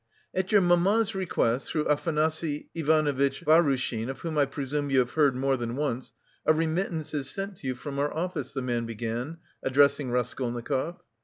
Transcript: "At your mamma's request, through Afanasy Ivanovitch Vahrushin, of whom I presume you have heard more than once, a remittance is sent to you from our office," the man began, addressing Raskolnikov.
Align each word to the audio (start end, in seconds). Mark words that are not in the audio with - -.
"At 0.33 0.51
your 0.51 0.61
mamma's 0.61 1.13
request, 1.13 1.69
through 1.69 1.85
Afanasy 1.85 2.69
Ivanovitch 2.73 3.45
Vahrushin, 3.45 4.09
of 4.09 4.21
whom 4.21 4.35
I 4.35 4.47
presume 4.47 4.89
you 4.89 4.97
have 4.97 5.11
heard 5.11 5.35
more 5.35 5.55
than 5.57 5.75
once, 5.75 6.13
a 6.43 6.53
remittance 6.53 7.13
is 7.13 7.29
sent 7.29 7.57
to 7.57 7.67
you 7.67 7.75
from 7.75 7.99
our 7.99 8.11
office," 8.11 8.51
the 8.51 8.63
man 8.63 8.87
began, 8.87 9.37
addressing 9.61 10.09
Raskolnikov. 10.09 11.03